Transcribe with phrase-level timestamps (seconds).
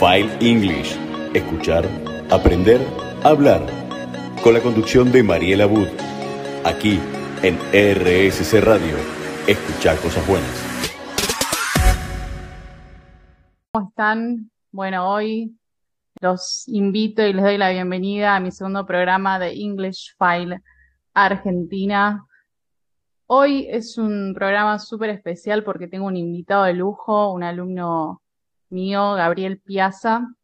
[0.00, 0.96] File English.
[1.34, 1.84] Escuchar,
[2.30, 2.80] aprender,
[3.22, 3.66] hablar.
[4.42, 5.88] Con la conducción de Mariela Wood.
[6.64, 6.98] Aquí
[7.42, 8.96] en RSC Radio.
[9.46, 10.48] Escuchar cosas buenas.
[13.72, 14.50] ¿Cómo están?
[14.72, 15.54] Bueno, hoy
[16.22, 20.62] los invito y les doy la bienvenida a mi segundo programa de English File
[21.12, 22.24] Argentina.
[23.26, 28.22] Hoy es un programa súper especial porque tengo un invitado de lujo, un alumno
[28.70, 30.34] mío, Gabriel Piazza.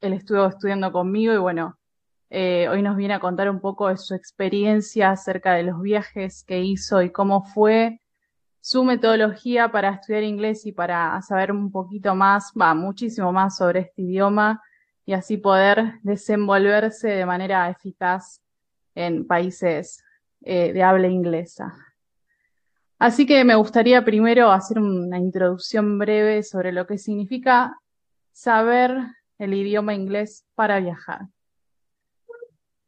[0.00, 1.78] Él estuvo estudiando conmigo y bueno,
[2.30, 6.44] eh, hoy nos viene a contar un poco de su experiencia acerca de los viajes
[6.44, 8.00] que hizo y cómo fue
[8.60, 13.80] su metodología para estudiar inglés y para saber un poquito más, va, muchísimo más sobre
[13.80, 14.62] este idioma
[15.04, 18.40] y así poder desenvolverse de manera eficaz
[18.94, 20.04] en países
[20.42, 21.74] eh, de habla inglesa.
[23.00, 27.80] Así que me gustaría primero hacer una introducción breve sobre lo que significa
[28.30, 28.94] saber
[29.38, 31.22] el idioma inglés para viajar.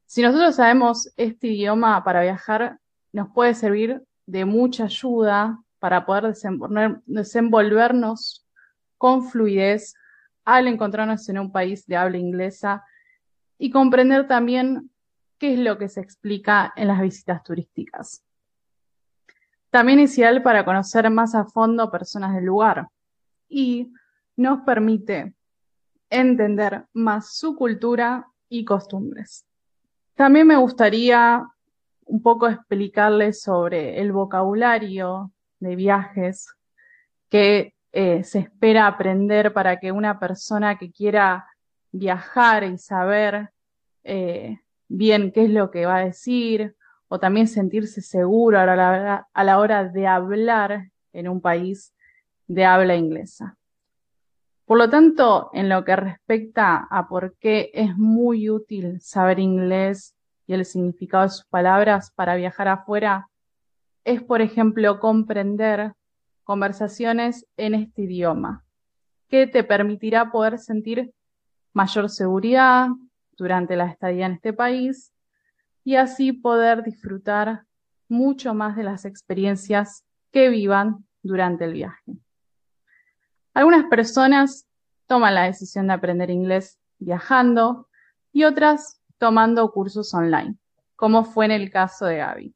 [0.05, 2.79] Si nosotros sabemos este idioma para viajar,
[3.11, 6.35] nos puede servir de mucha ayuda para poder
[7.07, 8.47] desenvolvernos
[8.99, 9.95] con fluidez
[10.45, 12.85] al encontrarnos en un país de habla inglesa
[13.57, 14.91] y comprender también
[15.39, 18.23] qué es lo que se explica en las visitas turísticas.
[19.73, 22.89] También es ideal para conocer más a fondo personas del lugar
[23.49, 23.91] y
[24.37, 25.33] nos permite
[26.11, 29.47] entender más su cultura y costumbres.
[30.15, 31.49] También me gustaría
[32.05, 36.55] un poco explicarles sobre el vocabulario de viajes
[37.31, 41.47] que eh, se espera aprender para que una persona que quiera
[41.93, 43.49] viajar y saber
[44.05, 46.77] eh, bien qué es lo que va a decir
[47.13, 48.65] o también sentirse seguro a
[49.45, 51.95] la, hora de hablar en un país
[52.47, 53.59] de habla inglesa.
[54.65, 60.17] Por lo tanto, en lo que respecta a por qué es muy útil saber inglés
[60.47, 63.29] y el significado de sus palabras para viajar afuera,
[64.05, 65.93] es, por ejemplo, comprender
[66.45, 68.65] conversaciones en este idioma,
[69.29, 71.13] que te permitirá poder sentir
[71.75, 72.89] mayor seguridad
[73.37, 75.12] durante la estadía en este país
[75.85, 77.65] y así poder disfrutar
[78.09, 82.13] mucho más de las experiencias que vivan durante el viaje.
[83.55, 84.67] Algunas personas
[85.07, 87.89] toman la decisión de aprender inglés viajando
[88.33, 90.57] y otras tomando cursos online,
[90.97, 92.55] como fue en el caso de Gaby.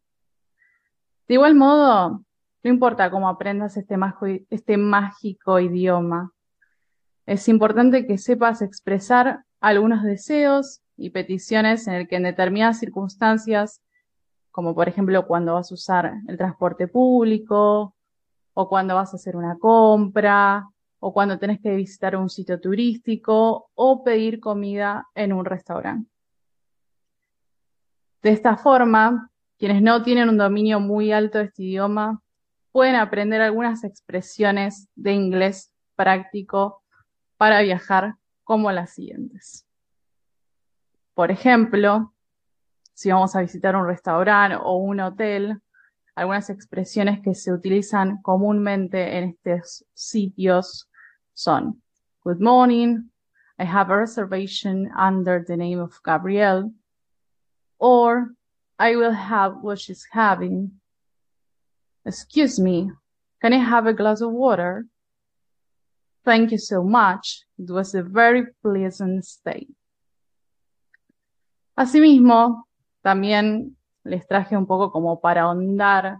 [1.29, 2.25] De igual modo,
[2.63, 3.97] no importa cómo aprendas este,
[4.51, 6.33] este mágico idioma,
[7.27, 13.83] es importante que sepas expresar algunos deseos y peticiones en el que en determinadas circunstancias,
[14.51, 17.95] como por ejemplo cuando vas a usar el transporte público,
[18.55, 20.67] o cuando vas a hacer una compra,
[20.99, 26.11] o cuando tenés que visitar un sitio turístico, o pedir comida en un restaurante.
[28.23, 32.23] De esta forma, quienes no tienen un dominio muy alto de este idioma
[32.73, 36.83] pueden aprender algunas expresiones de inglés práctico
[37.37, 39.66] para viajar como las siguientes.
[41.17, 42.13] Por ejemplo,
[42.93, 45.63] si vamos a visitar un restaurante o un hotel,
[46.15, 50.91] algunas expresiones que se utilizan comúnmente en estos sitios
[51.33, 51.83] son
[52.23, 53.11] Good morning,
[53.59, 56.71] I have a reservation under the name of Gabriel,
[57.79, 58.35] or
[58.79, 60.83] I will have what she's having.
[62.05, 62.91] Excuse me,
[63.41, 64.85] can I have a glass of water?
[66.27, 67.47] Thank you so much.
[67.59, 69.69] It was a very pleasant stay.
[71.77, 72.67] Asimismo,
[73.03, 76.17] también les traje un poco como para ahondar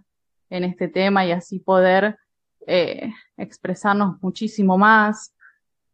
[0.51, 2.19] en este tema y así poder
[2.67, 5.35] eh, expresarnos muchísimo más.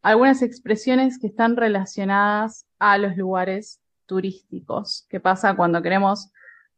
[0.02, 5.06] Algunas expresiones que están relacionadas a los lugares turísticos.
[5.08, 6.32] ¿Qué pasa cuando queremos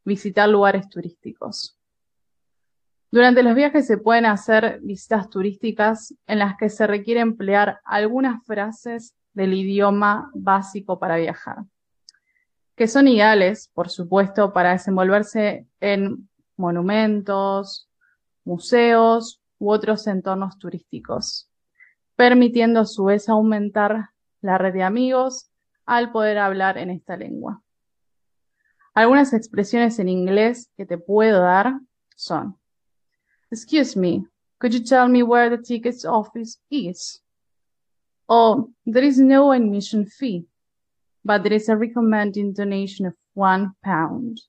[0.04, 1.78] visitar lugares turísticos?
[3.10, 8.44] Durante los viajes se pueden hacer visitas turísticas en las que se requiere emplear algunas
[8.44, 11.64] frases del idioma básico para viajar
[12.76, 17.88] que son ideales, por supuesto, para desenvolverse en monumentos,
[18.44, 21.48] museos u otros entornos turísticos,
[22.16, 24.10] permitiendo a su vez aumentar
[24.40, 25.50] la red de amigos
[25.86, 27.62] al poder hablar en esta lengua.
[28.92, 31.80] Algunas expresiones en inglés que te puedo dar
[32.16, 32.58] son,
[33.50, 34.26] Excuse me,
[34.58, 37.22] could you tell me where the tickets office is?
[38.26, 40.48] O, there is no admission fee
[41.24, 44.40] but there is a recommended donation of one pound.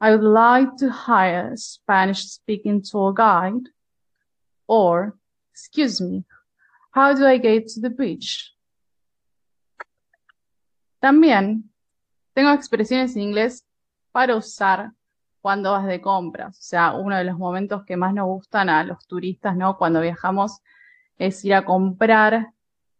[0.00, 3.68] I would like to hire a Spanish speaking tour guide
[4.66, 5.16] or,
[5.52, 6.24] excuse me,
[6.96, 8.56] How do I get to the beach?
[10.98, 11.64] También
[12.32, 13.66] tengo expresiones en inglés
[14.12, 14.92] para usar
[15.42, 16.58] cuando vas de compras.
[16.58, 19.76] O sea, uno de los momentos que más nos gustan a los turistas, ¿no?
[19.76, 20.62] Cuando viajamos
[21.18, 22.54] es ir a comprar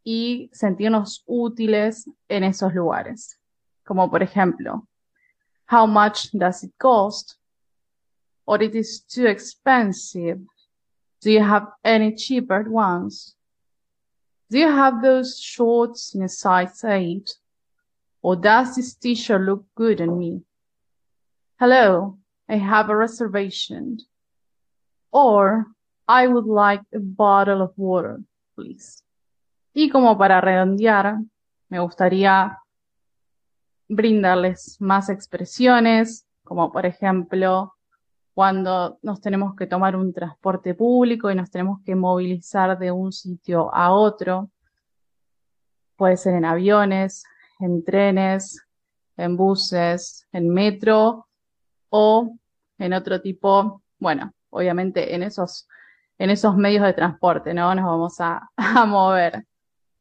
[0.08, 3.40] y sentirnos útiles en esos lugares.
[3.84, 4.86] Como por ejemplo,
[5.68, 7.36] how much does it cost?
[8.46, 10.38] Or it is too expensive.
[11.20, 13.34] Do you have any cheaper ones?
[14.48, 17.28] Do you have those shorts in a size 8?
[18.22, 20.42] Or does this t-shirt look good on me?
[21.58, 22.18] Hello,
[22.48, 23.98] I have a reservation.
[25.10, 25.66] Or
[26.06, 28.22] I would like a bottle of water,
[28.54, 29.02] please.
[29.78, 31.18] Y como para redondear,
[31.68, 32.58] me gustaría
[33.86, 37.74] brindarles más expresiones, como por ejemplo,
[38.32, 43.12] cuando nos tenemos que tomar un transporte público y nos tenemos que movilizar de un
[43.12, 44.50] sitio a otro.
[45.96, 47.24] Puede ser en aviones,
[47.60, 48.66] en trenes,
[49.18, 51.28] en buses, en metro
[51.90, 52.34] o
[52.78, 55.68] en otro tipo, bueno, obviamente en esos,
[56.16, 57.74] en esos medios de transporte, ¿no?
[57.74, 59.44] Nos vamos a, a mover.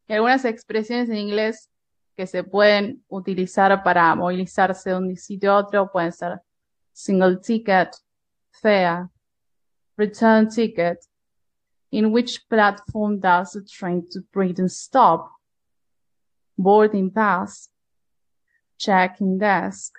[0.08, 1.70] Y algunas expresiones en inglés
[2.16, 6.42] que se pueden utilizar para movilizarse de un sitio a otro pueden ser
[6.94, 7.96] single ticket,
[8.52, 9.10] fare,
[9.98, 11.00] return ticket,
[11.92, 15.32] in which platform does the train to Britain stop,
[16.58, 17.70] boarding pass,
[18.78, 19.94] check-in desk,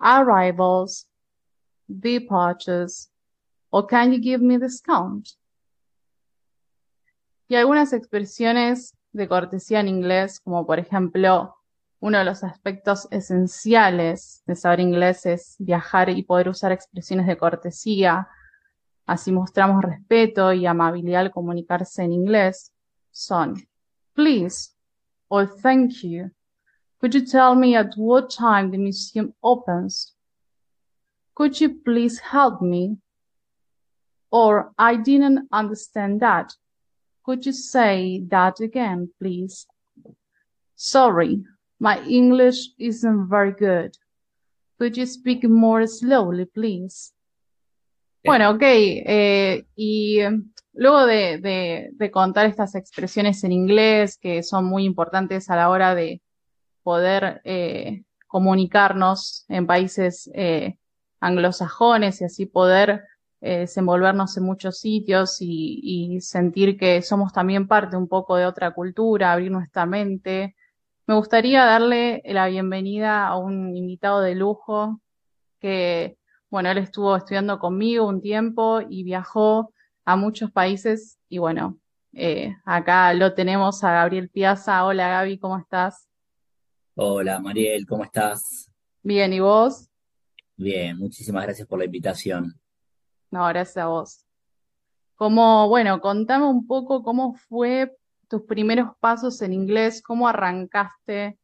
[0.00, 1.06] arrivals,
[1.88, 3.10] departures,
[3.70, 5.36] or can you give me discount?
[7.48, 11.56] Y algunas expresiones de cortesía en inglés, como por ejemplo,
[12.00, 17.36] uno de los aspectos esenciales de saber inglés es viajar y poder usar expresiones de
[17.36, 18.28] cortesía.
[19.04, 22.72] Así mostramos respeto y amabilidad al comunicarse en inglés.
[23.10, 23.54] Son,
[24.14, 24.70] please
[25.28, 26.30] or thank you.
[27.00, 30.14] Could you tell me at what time the museum opens?
[31.34, 32.98] Could you please help me?
[34.30, 36.52] Or I didn't understand that.
[37.28, 39.66] Could you say that again, please?
[40.74, 41.44] Sorry,
[41.78, 43.98] my English isn't very good.
[44.78, 47.12] Could you speak more slowly, please?
[48.24, 48.62] Bueno, ok.
[48.62, 50.20] Eh, y
[50.72, 55.68] luego de, de, de, contar estas expresiones en inglés que son muy importantes a la
[55.68, 56.22] hora de
[56.82, 60.78] poder eh, comunicarnos en países eh,
[61.20, 63.04] anglosajones y así poder
[63.40, 68.46] eh, desenvolvernos en muchos sitios y, y, sentir que somos también parte un poco de
[68.46, 70.56] otra cultura, abrir nuestra mente.
[71.06, 75.00] Me gustaría darle la bienvenida a un invitado de lujo
[75.60, 76.18] que,
[76.50, 79.72] bueno, él estuvo estudiando conmigo un tiempo y viajó
[80.04, 81.78] a muchos países y bueno,
[82.12, 84.84] eh, acá lo tenemos a Gabriel Piazza.
[84.84, 86.08] Hola Gaby, ¿cómo estás?
[86.94, 88.70] Hola Mariel, ¿cómo estás?
[89.02, 89.88] Bien, ¿y vos?
[90.56, 92.58] Bien, muchísimas gracias por la invitación.
[93.30, 94.24] No, gracias a vos.
[95.16, 97.96] Como, bueno, contame un poco cómo fue
[98.28, 101.38] tus primeros pasos en inglés, cómo arrancaste,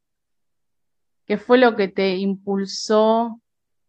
[1.26, 3.40] qué fue lo que te impulsó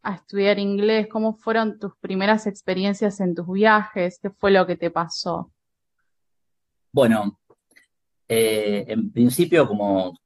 [0.02, 4.76] a estudiar inglés, cómo fueron tus primeras experiencias en tus viajes, qué fue lo que
[4.76, 5.52] te pasó.
[6.92, 7.40] Bueno,
[8.28, 10.18] eh, en principio, como,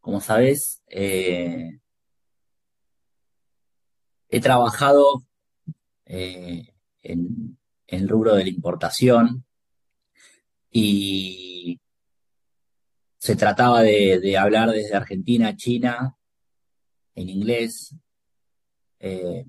[0.00, 1.78] como sabes, eh,
[4.28, 5.22] he trabajado
[6.06, 9.44] eh, en, el rubro de la importación
[10.70, 11.80] y
[13.18, 16.16] se trataba de, hablar desde Argentina China
[17.14, 17.96] en inglés.
[19.00, 19.46] Eh,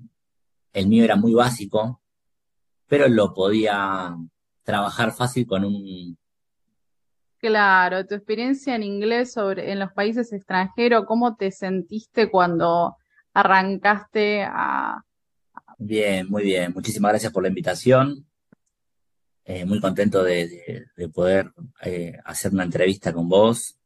[0.72, 2.00] el mío era muy básico,
[2.86, 4.16] pero lo podía
[4.62, 6.16] trabajar fácil con un...
[7.38, 12.96] Claro, tu experiencia en inglés sobre en los países extranjeros, ¿cómo te sentiste cuando
[13.32, 15.02] arrancaste a,
[15.82, 16.74] Bien, muy bien.
[16.74, 18.26] Muchísimas gracias por la invitación.
[19.46, 21.50] Eh, muy contento de, de, de poder
[21.82, 23.78] eh, hacer una entrevista con vos.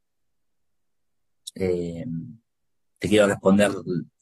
[1.54, 2.04] Eh,
[2.98, 3.70] te quiero responder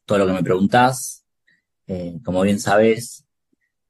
[0.04, 1.24] todo lo que me preguntás.
[1.86, 3.24] Eh, como bien sabes,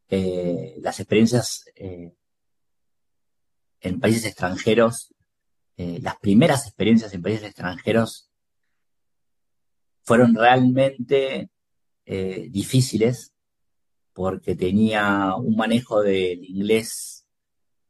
[0.08, 2.14] las experiencias en
[3.98, 5.12] países extranjeros,
[5.76, 8.30] las primeras experiencias en países extranjeros
[10.02, 11.50] fueron realmente
[12.04, 13.31] difíciles
[14.12, 17.26] porque tenía un manejo del inglés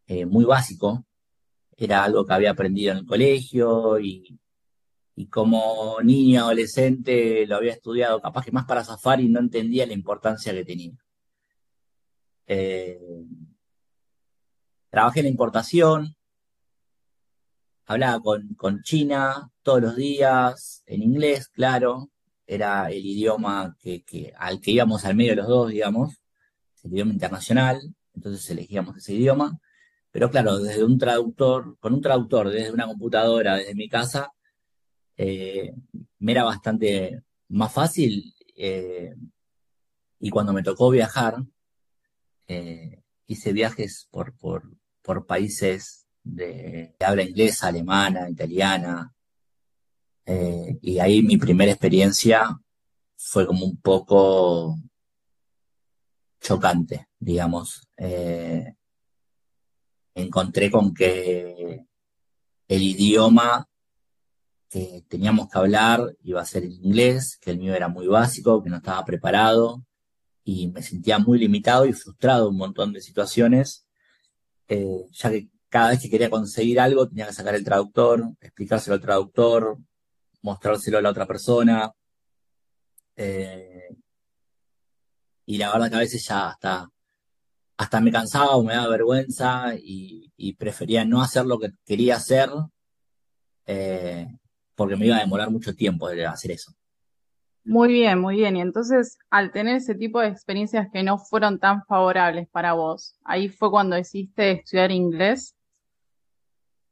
[0.07, 1.05] eh, muy básico.
[1.77, 4.39] Era algo que había aprendido en el colegio y,
[5.31, 9.95] como niño, adolescente, lo había estudiado capaz que más para zafar y no entendía la
[9.95, 10.93] importancia que tenía.
[12.47, 13.01] Eh,
[14.91, 16.17] trabajé en la importación,
[17.87, 18.21] hablaba
[18.57, 22.12] con China todos los días, en inglés, claro,
[22.47, 26.23] era el idioma que, al que íbamos al medio los dos, digamos,
[26.83, 27.81] el idioma internacional,
[28.15, 29.59] entonces elegíamos ese idioma.
[30.11, 34.33] Pero claro, desde un traductor, con un traductor desde una computadora, desde mi casa,
[35.17, 35.75] eh,
[36.19, 38.35] me era bastante más fácil.
[38.57, 39.15] Eh,
[40.21, 41.37] y cuando me tocó viajar,
[42.47, 49.13] eh, hice viajes por, por países de, habla inglesa, alemana, italiana.
[50.25, 52.59] Y ahí mi primera experiencia
[53.17, 54.77] fue como un poco
[56.41, 57.89] chocante, digamos.
[57.97, 58.75] Eh,
[60.15, 61.87] encontré con que
[62.69, 63.69] el idioma
[64.69, 68.63] que teníamos que hablar iba a ser el inglés, que el mío era muy básico,
[68.63, 69.85] que no estaba preparado
[70.45, 73.87] y me sentía muy limitado y frustrado en un montón de situaciones,
[74.69, 78.95] eh, ya que cada vez que quería conseguir algo tenía que sacar el traductor, explicárselo
[78.95, 79.79] al traductor,
[80.43, 81.93] mostrárselo a la otra persona.
[83.17, 83.89] Eh,
[85.47, 86.89] y la verdad que a veces ya hasta,
[87.77, 90.21] hasta me cansaba o me daba vergüenza y,
[90.59, 92.51] prefería no hacer lo que quería hacer
[93.67, 94.27] eh,
[94.75, 96.73] porque me iba a demorar mucho tiempo de hacer eso.
[97.65, 98.57] Muy bien, muy bien.
[98.57, 103.17] Y entonces, al tener ese tipo de experiencias que no fueron tan favorables para vos,
[103.25, 105.55] ahí fue cuando decidiste estudiar inglés.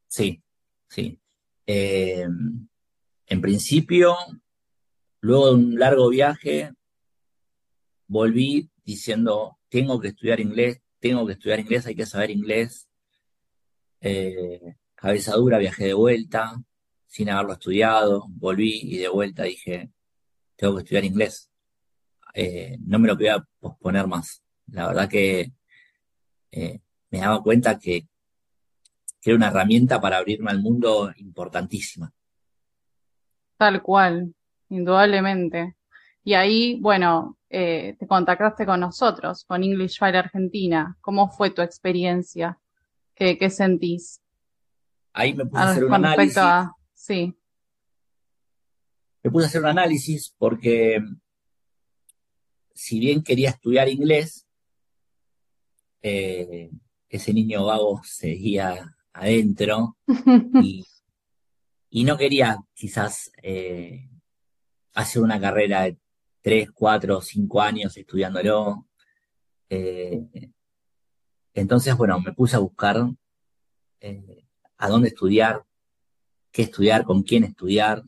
[0.06, 0.42] Sí,
[0.88, 1.20] sí.
[1.66, 2.26] Eh,
[3.30, 4.16] en principio,
[5.20, 6.72] luego de un largo viaje,
[8.08, 12.88] volví diciendo, tengo que estudiar inglés, tengo que estudiar inglés, hay que saber inglés.
[14.00, 16.60] Eh, cabeza dura, viajé de vuelta,
[17.06, 19.92] sin haberlo estudiado, volví y de vuelta dije,
[20.56, 21.50] tengo que estudiar inglés.
[22.34, 24.42] Eh, no me lo voy a posponer más.
[24.66, 25.52] La verdad que
[26.50, 28.08] eh, me daba cuenta que,
[29.20, 32.12] que era una herramienta para abrirme al mundo importantísima.
[33.60, 34.34] Tal cual,
[34.70, 35.76] indudablemente.
[36.24, 40.96] Y ahí, bueno, eh, te contactaste con nosotros, con English File Argentina.
[41.02, 42.58] ¿Cómo fue tu experiencia?
[43.14, 44.22] ¿Qué, qué sentís?
[45.12, 46.42] Ahí me puse a hacer un análisis.
[46.94, 47.36] sí.
[49.22, 50.98] Me puse a hacer un análisis porque
[52.72, 54.46] si bien quería estudiar inglés,
[56.00, 56.70] eh,
[57.10, 59.98] ese niño vago seguía adentro
[60.62, 60.82] y,
[61.90, 64.08] y no quería quizás eh,
[64.94, 65.98] hacer una carrera de
[66.40, 68.86] tres, cuatro, cinco años estudiándolo.
[69.68, 70.52] Eh,
[71.54, 72.96] entonces, bueno, me puse a buscar
[74.00, 74.46] eh,
[74.78, 75.64] a dónde estudiar,
[76.52, 78.02] qué estudiar, con quién estudiar.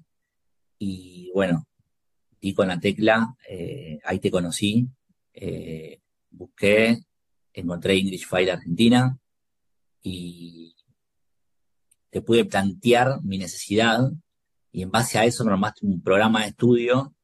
[0.79, 1.67] Y bueno,
[2.41, 4.89] di con la tecla, eh, ahí te conocí,
[6.31, 6.99] busqué,
[7.53, 9.19] encontré English File Argentina
[10.03, 10.72] y
[12.13, 14.13] te pude plantear mi necesidad
[14.71, 17.15] y en base a eso me armaste un programa de estudio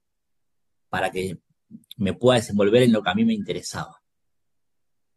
[0.88, 1.38] para que
[1.98, 4.00] me pueda desenvolver en lo que a mí me interesaba.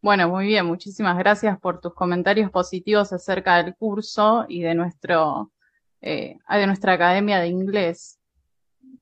[0.01, 5.53] Bueno, muy bien, muchísimas gracias por tus comentarios positivos acerca del curso y de nuestro
[6.01, 8.19] eh, de nuestra academia de inglés.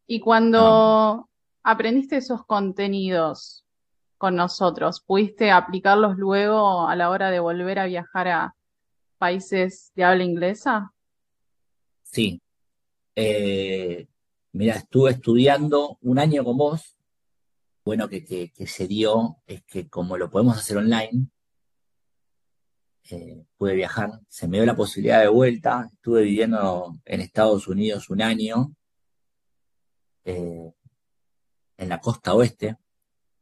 [0.05, 1.25] Y cuando ah.
[1.63, 3.65] aprendiste esos contenidos
[4.19, 8.55] con nosotros, ¿pudiste aplicarlos luego a la hora de volver a viajar a
[9.19, 10.91] países de habla inglesa?
[12.01, 12.41] Sí.
[13.15, 14.07] Eh,
[14.51, 16.97] Mira, estuve estudiando un año con vos.
[17.85, 21.27] Bueno, que, que, se dio es que como lo podemos hacer online,
[23.11, 24.19] eh, pude viajar.
[24.27, 25.89] Se me dio la posibilidad de vuelta.
[25.93, 28.75] Estuve viviendo en Estados Unidos un año,
[30.25, 30.73] eh,
[31.77, 32.75] en la costa oeste,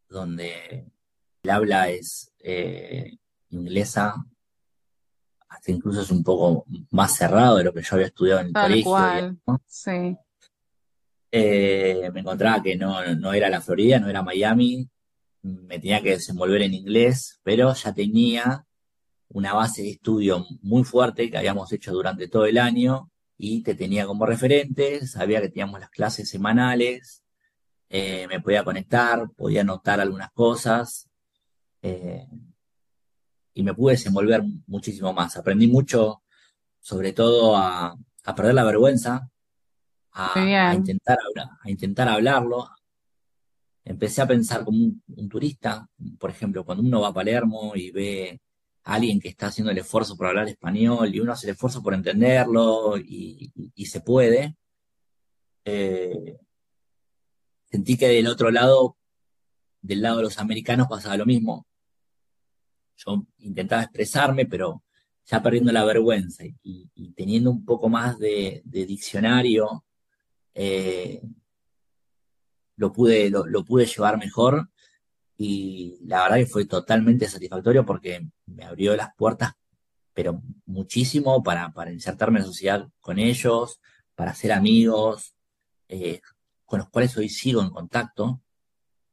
[0.09, 0.91] donde
[1.41, 2.33] el habla es
[3.49, 4.15] inglesa,
[5.49, 8.53] hasta incluso es un poco más cerrado de lo que yo había estudiado en el
[8.53, 8.91] Tal colegio.
[8.91, 9.39] Cual.
[9.65, 10.17] Sí.
[11.31, 14.89] Eh, me encontraba que no, no era la Florida, no era Miami,
[15.41, 18.65] me tenía que desenvolver en inglés, pero ya tenía
[19.29, 23.75] una base de estudio muy fuerte que habíamos hecho durante todo el año y te
[23.75, 27.23] tenía como referente, sabía que teníamos las clases semanales,
[27.89, 31.09] eh, me podía conectar, podía anotar algunas cosas
[31.81, 32.27] eh,
[33.57, 35.35] y me pude desenvolver muchísimo más.
[35.35, 36.21] Aprendí mucho,
[36.79, 39.29] sobre todo a, a perder la vergüenza
[40.11, 41.17] a, intentar,
[41.63, 42.69] a intentar hablarlo.
[43.83, 48.41] Empecé a pensar como un, turista, por ejemplo, cuando uno va a Palermo y ve
[48.83, 51.81] a alguien que está haciendo el esfuerzo por hablar español y uno hace el esfuerzo
[51.81, 53.51] por entenderlo y,
[53.85, 54.55] se puede,
[55.65, 56.37] eh,
[57.71, 58.97] sentí que del otro lado,
[59.81, 61.65] del lado de los americanos, pasaba lo mismo.
[62.97, 64.83] Yo intentaba expresarme, pero
[65.25, 69.85] ya perdiendo la vergüenza y, teniendo un poco más de, diccionario,
[70.53, 71.21] eh,
[72.77, 74.69] lo, pude, lo, pude llevar mejor
[75.37, 79.53] y la verdad que fue totalmente satisfactorio porque me abrió las puertas,
[80.13, 83.81] pero muchísimo para, insertarme en la sociedad con ellos,
[84.15, 85.35] para ser amigos,
[85.89, 86.21] eh,
[86.65, 88.41] con los cuales hoy sigo en contacto.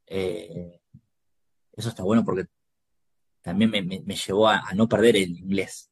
[0.07, 0.79] Eh,
[1.73, 2.47] eso está bueno porque
[3.45, 5.91] también me, llevó a, no perder el inglés,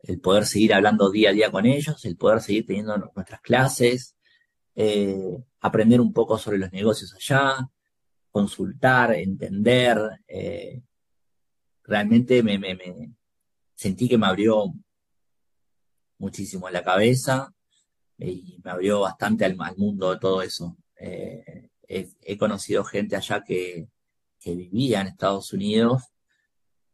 [0.00, 4.14] el poder seguir hablando día a día con ellos, el poder seguir teniendo nuestras clases,
[4.76, 7.68] eh, aprender un poco sobre los negocios allá,
[8.30, 9.98] consultar, entender.
[11.82, 12.60] realmente me,
[13.74, 14.72] sentí que me abrió
[16.18, 17.52] muchísimo la cabeza
[18.18, 20.76] y me abrió bastante al, mundo de todo eso.
[20.96, 23.88] Eh, he, conocido gente allá que,
[24.46, 26.13] vivía en Estados Unidos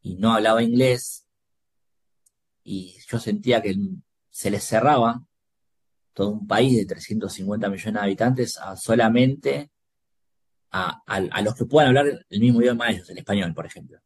[0.03, 1.27] y no hablaba inglés
[2.63, 3.75] y yo sentía que
[4.31, 5.23] se les cerraba
[6.13, 9.71] todo un país de 350 millones de habitantes a solamente
[10.73, 13.99] a, los que puedan hablar el mismo idioma de ellos, el español, por ejemplo.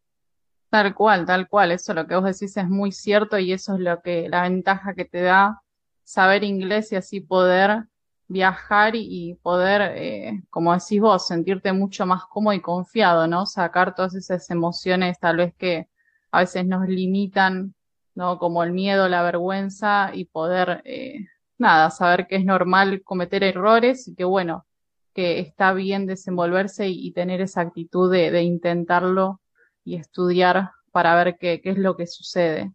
[0.71, 1.73] Tal cual, tal cual.
[1.73, 4.95] Eso lo que vos decís es muy cierto y eso es lo que la ventaja
[4.95, 5.61] que te da
[6.03, 7.85] saber inglés y así poder
[8.29, 13.47] viajar y, poder, eh, como decís vos, sentirte mucho más cómodo y confiado, ¿no?
[13.47, 15.89] Sacar todas esas emociones tal vez que
[16.31, 17.75] a veces nos limitan,
[18.15, 18.39] ¿no?
[18.39, 21.27] Como el miedo, la vergüenza y poder, eh,
[21.59, 24.67] nada, saber que es normal cometer errores y que bueno,
[25.13, 29.41] que está bien desenvolverse y, tener esa actitud de, de, intentarlo
[29.85, 32.73] y estudiar para ver qué, qué es lo que sucede.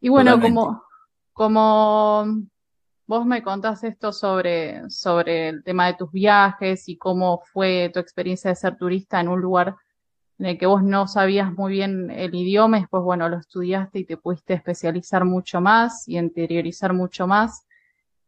[0.00, 0.82] Y bueno, como,
[1.32, 2.26] como
[3.08, 8.00] vos me contás esto sobre, sobre el tema de tus viajes y cómo fue tu
[8.00, 9.76] experiencia de ser turista en un lugar
[10.38, 14.04] en el que vos no sabías muy bien el idioma, después, bueno, lo estudiaste y
[14.04, 17.66] te pudiste especializar mucho más y interiorizar mucho más.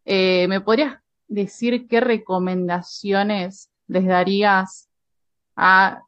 [0.07, 4.89] Eh, ¿Me podrías decir qué recomendaciones les darías
[5.57, 6.03] a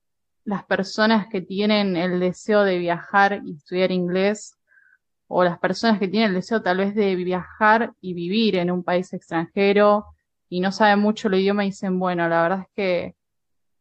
[0.45, 4.57] las personas que tienen el deseo de viajar y estudiar inglés
[5.35, 8.85] o las personas que tienen el deseo tal vez de viajar y vivir en un
[8.85, 10.05] país extranjero
[10.51, 13.17] y no saben mucho el idioma dicen, bueno, la verdad es que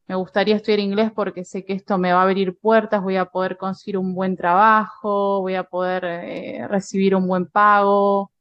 [0.08, 3.26] me gustaría estudiar inglés porque sé que esto me va a abrir puertas, voy a
[3.26, 8.32] poder conseguir un buen trabajo, voy a poder eh, recibir un buen pago.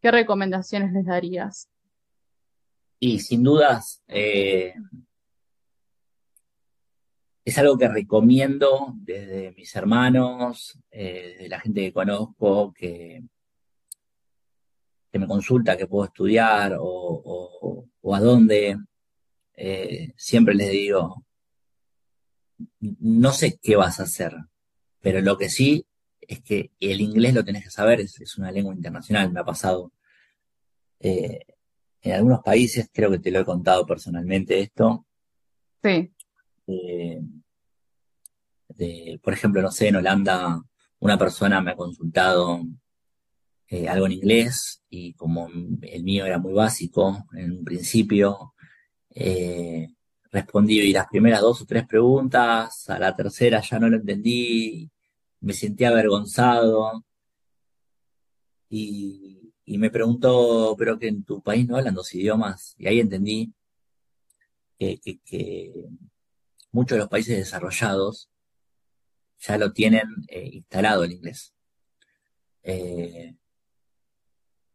[0.00, 1.68] ¿Qué recomendaciones les darías?
[3.00, 4.74] Y sin dudas, eh,
[7.44, 13.22] es algo que recomiendo desde mis hermanos, eh, desde la gente que conozco, que,
[15.12, 18.78] me consulta que puedo estudiar o, a dónde.
[19.56, 21.24] Eh, siempre les digo,
[22.80, 24.34] no sé qué vas a hacer,
[25.00, 25.86] pero lo que sí
[26.20, 29.92] es que el inglés lo tenés que saber, es, una lengua internacional, me ha pasado.
[30.98, 31.40] Eh,
[32.02, 35.06] en algunos países, creo que te lo he contado personalmente esto,
[35.84, 36.13] Sí.
[36.66, 37.20] Eh,
[39.22, 40.62] por ejemplo, no sé, en Holanda
[41.00, 42.62] una persona me ha consultado
[43.68, 45.48] eh, algo en inglés y como
[45.82, 48.54] el mío era muy básico en un principio,
[49.10, 49.88] eh,
[50.30, 54.90] respondí y las primeras dos o tres preguntas, a la tercera ya no lo entendí,
[55.40, 57.04] me sentí avergonzado
[58.68, 63.52] y, me preguntó, pero que en tu país no hablan dos idiomas y ahí entendí
[64.78, 64.98] que,
[66.74, 68.28] muchos de los países desarrollados
[69.38, 71.54] ya lo tienen eh, instalado el inglés.
[72.62, 73.34] Eh,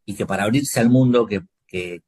[0.06, 2.02] y que para abrirse al mundo, que, que,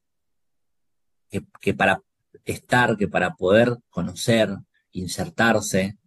[1.74, 2.02] para
[2.44, 4.56] estar, que para poder conocer,
[4.92, 5.98] insertarse,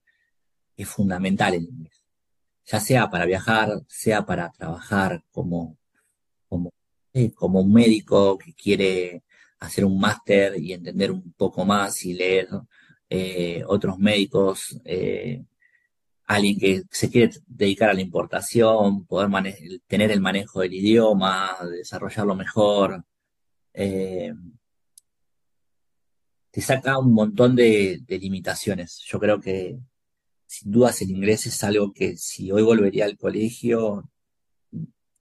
[0.75, 2.03] es fundamental el inglés.
[2.65, 5.77] Ya sea para viajar, sea para trabajar como,
[6.49, 6.73] como,
[7.13, 9.23] eh, como un médico que quiere
[9.59, 12.49] hacer un máster y entender un poco más y leer
[13.67, 14.79] otros médicos
[16.27, 19.29] alguien que se quiere dedicar a la importación, poder
[19.87, 23.03] tener el manejo del idioma, desarrollarlo mejor.
[23.73, 24.33] Eh,
[26.49, 29.03] te saca un montón de, limitaciones.
[29.05, 29.77] Yo creo que
[30.47, 34.09] sin dudas el inglés es algo que si hoy volvería al colegio,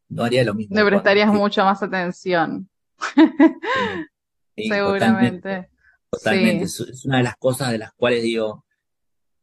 [0.08, 0.76] no haría lo mismo.
[0.76, 2.68] Le prestarías mucha más atención.
[4.56, 5.68] Seguramente.
[6.18, 6.64] Totalmente.
[6.64, 8.64] Es una de las cosas de las cuales digo,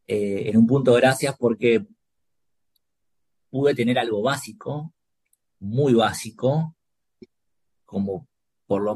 [0.08, 1.86] eh, en un punto gracias porque
[3.50, 4.94] pude tener algo básico,
[5.60, 6.76] muy básico,
[7.86, 8.28] como
[8.66, 8.96] por lo,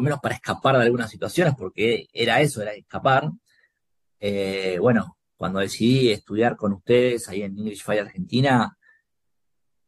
[0.00, 3.30] menos para escapar de algunas situaciones, porque era eso, era escapar.
[4.18, 8.76] Eh, bueno, cuando decidí estudiar con ustedes ahí en English Fire Argentina,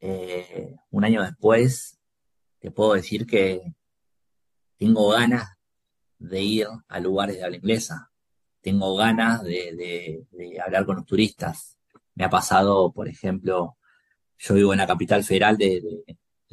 [0.00, 1.98] eh, un año después,
[2.58, 3.74] te puedo decir que
[4.78, 5.48] tengo ganas
[6.20, 8.10] de ir a lugares de habla inglesa.
[8.60, 10.26] Tengo ganas de,
[10.64, 11.78] hablar con los turistas.
[12.14, 13.76] Me ha pasado, por ejemplo,
[14.38, 15.82] yo vivo en la capital federal de,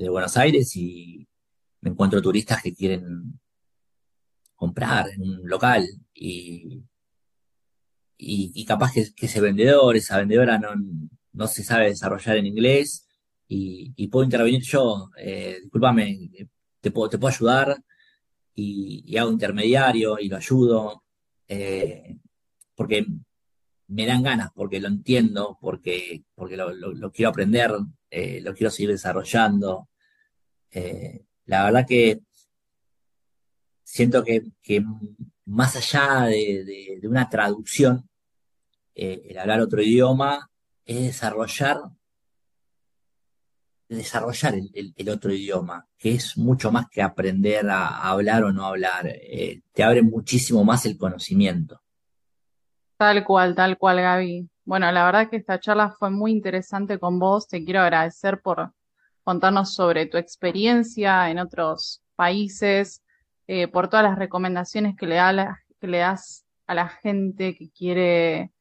[0.09, 1.27] Buenos Aires y
[1.81, 3.39] me encuentro turistas que quieren
[4.55, 6.83] comprar en un local y,
[8.15, 10.69] y, capaz que, ese vendedor, esa vendedora no,
[11.33, 13.07] no se sabe desarrollar en inglés
[13.47, 16.29] y, puedo intervenir yo, eh, discúlpame,
[16.79, 17.75] te puedo, te puedo ayudar
[18.59, 21.03] y, hago intermediario y lo ayudo,
[21.47, 22.17] eh,
[22.75, 23.05] porque
[23.89, 27.71] me dan ganas, porque lo entiendo, porque, porque lo, quiero aprender,
[28.09, 29.89] eh, lo quiero seguir desarrollando.
[30.71, 32.21] Eh, la verdad que
[33.83, 34.43] siento que,
[35.45, 38.09] más allá de, de una traducción,
[38.95, 40.49] el hablar otro idioma
[40.83, 41.77] es desarrollar
[43.89, 49.07] desarrollar el, otro idioma, que es mucho más que aprender a, hablar o no hablar,
[49.07, 51.81] eh, te abre muchísimo más el conocimiento.
[52.97, 54.49] Tal cual, tal cual, Gaby.
[54.65, 57.47] Bueno, la verdad que esta charla fue muy interesante con vos.
[57.47, 58.73] Te quiero agradecer por
[59.23, 63.03] contarnos sobre tu experiencia en otros países,
[63.47, 65.17] eh, por todas las recomendaciones que le,
[65.79, 68.51] que le das a la gente que quiere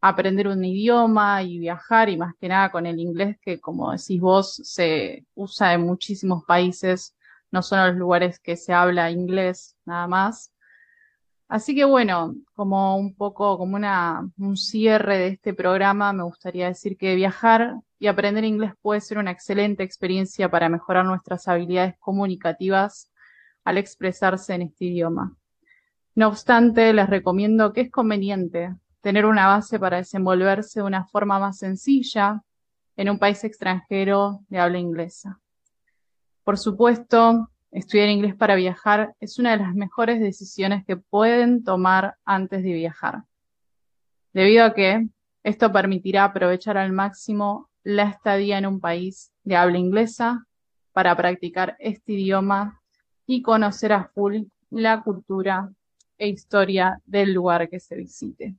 [0.00, 4.20] aprender un idioma y viajar y más que nada con el inglés que como decís
[4.20, 7.16] vos se usa en muchísimos países,
[7.50, 10.52] no son los lugares que se habla inglés nada más.
[11.48, 16.66] Así que bueno, como un poco como una, un cierre de este programa, me gustaría
[16.68, 21.94] decir que viajar y aprender inglés puede ser una excelente experiencia para mejorar nuestras habilidades
[21.98, 23.10] comunicativas
[23.64, 25.36] al expresarse en este idioma.
[26.14, 31.38] No obstante, les recomiendo que es conveniente tener una base para desenvolverse de una forma
[31.38, 32.42] más sencilla
[32.96, 35.40] en un país extranjero de habla inglesa.
[36.44, 42.16] Por supuesto, estudiar inglés para viajar es una de las mejores decisiones que pueden tomar
[42.24, 43.24] antes de viajar,
[44.32, 45.08] debido a que
[45.44, 50.46] esto permitirá aprovechar al máximo la estadía en un país de habla inglesa
[50.92, 52.80] para practicar este idioma
[53.26, 55.70] y conocer a full la cultura
[56.18, 58.56] e historia del lugar que se visite.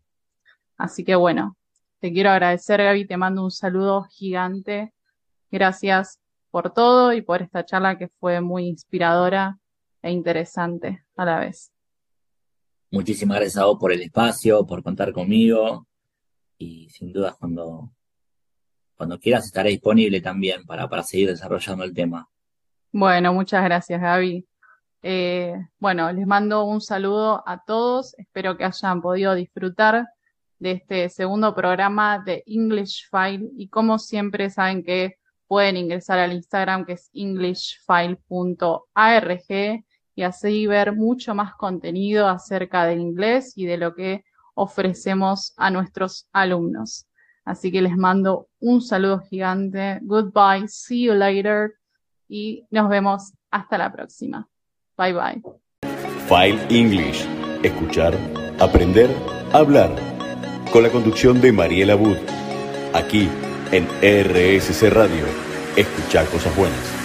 [0.79, 1.57] Así que bueno,
[1.99, 4.93] te quiero agradecer, Gaby, te mando un saludo gigante.
[5.51, 9.59] Gracias por todo y por esta charla que fue muy inspiradora
[10.01, 11.73] e interesante a la vez.
[12.91, 15.85] Muchísimas gracias a vos por el espacio, por contar conmigo
[16.57, 17.91] y sin duda cuando,
[18.95, 22.29] cuando quieras estaré disponible también para, para seguir desarrollando el tema.
[22.93, 24.47] Bueno, muchas gracias Gaby.
[25.01, 30.07] Eh, bueno, les mando un saludo a todos, espero que hayan podido disfrutar
[30.59, 35.17] de este segundo programa de English File y como siempre saben que
[35.47, 39.83] pueden ingresar al Instagram que es englishfile.arg
[40.15, 45.71] y así ver mucho más contenido acerca del inglés y de lo que ofrecemos a
[45.71, 47.07] nuestros alumnos.
[47.45, 49.99] Así que les mando un saludo gigante.
[50.03, 51.73] Goodbye, see you later
[52.27, 54.47] y nos vemos hasta la próxima.
[54.97, 55.41] Bye bye.
[56.27, 57.25] File English.
[57.63, 58.13] Escuchar,
[58.59, 59.09] aprender,
[59.51, 60.08] hablar
[60.71, 62.17] con la conducción de Mariela Bud.
[62.93, 63.29] Aquí
[63.71, 65.25] en RSC Radio.
[65.75, 66.98] Escuchar cosas buenas.